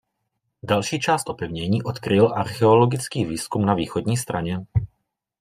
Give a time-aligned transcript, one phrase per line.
[0.63, 4.57] Další část opevnění odkryl archeologický výzkum na východní straně.